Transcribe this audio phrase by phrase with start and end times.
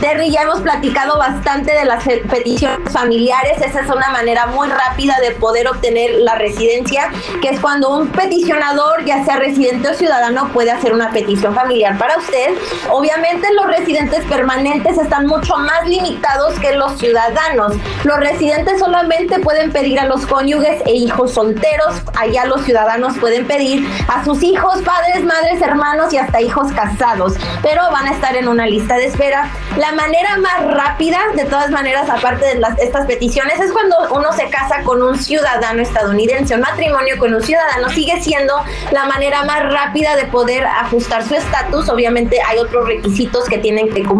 [0.00, 3.60] Terry, ya hemos platicado bastante de las peticiones familiares.
[3.62, 8.08] Esa es una manera muy rápida de poder obtener la residencia, que es cuando un
[8.08, 12.50] peticionador, ya sea residente o ciudadano, puede hacer una petición familiar para usted.
[12.90, 17.72] Obviamente los residentes permanentes están mucho más limitados que los ciudadanos.
[18.04, 22.02] Los residentes solamente pueden pedir a los cónyuges e hijos solteros.
[22.18, 27.34] Allá los ciudadanos pueden pedir a sus hijos, padres, madres, hermanos y hasta hijos casados.
[27.62, 29.50] Pero van a estar en una lista de espera.
[29.76, 34.48] La manera más rápida, de todas maneras, aparte de estas peticiones, es cuando uno se
[34.48, 36.54] casa con un ciudadano estadounidense.
[36.54, 38.54] Un matrimonio con un ciudadano sigue siendo
[38.92, 41.88] la manera más rápida de poder ajustar su estatus.
[41.88, 44.13] Obviamente hay otros requisitos que tienen que cumplir,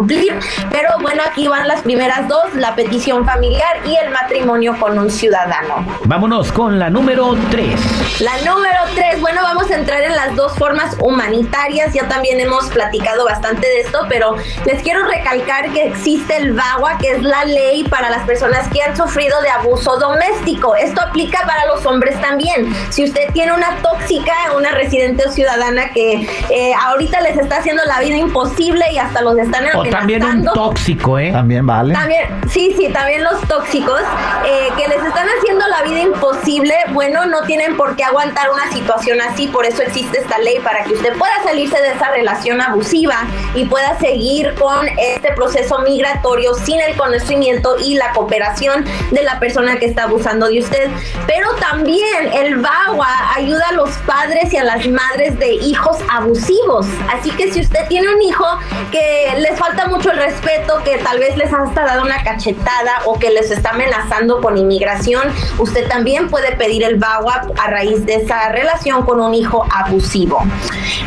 [0.71, 5.09] pero bueno, aquí van las primeras dos, la petición familiar y el matrimonio con un
[5.09, 5.85] ciudadano.
[6.05, 7.79] Vámonos con la número tres.
[8.21, 11.93] La número tres, bueno, vamos a entrar en las dos formas humanitarias.
[11.93, 16.97] Ya también hemos platicado bastante de esto, pero les quiero recalcar que existe el VAWA,
[16.97, 20.75] que es la ley para las personas que han sufrido de abuso doméstico.
[20.75, 22.73] Esto aplica para los hombres también.
[22.89, 27.83] Si usted tiene una tóxica, una residente o ciudadana que eh, ahorita les está haciendo
[27.85, 29.89] la vida imposible y hasta los están amenazando.
[29.89, 31.31] O también un tóxico, ¿eh?
[31.31, 31.93] También vale.
[31.93, 34.01] También, sí, sí, también los tóxicos
[34.45, 38.71] eh, que les están haciendo la vida imposible, bueno, no tienen por qué aguantar una
[38.71, 39.47] situación así.
[39.47, 43.65] Por eso existe esta ley para que usted pueda salirse de esa relación abusiva y
[43.65, 49.77] pueda seguir con este proceso migratorio sin el conocimiento y la cooperación de la persona
[49.77, 50.89] que está abusando de usted.
[51.27, 56.85] Pero también el VAWA ayuda a los padres y a las madres de hijos abusivos.
[57.13, 58.45] Así que si usted tiene un hijo
[58.91, 63.01] que les falta mucho el respeto, que tal vez les ha hasta dado una cachetada
[63.05, 68.05] o que les está amenazando con inmigración, usted también puede pedir el VAWA a raíz
[68.05, 70.43] de esa relación con un hijo abusivo.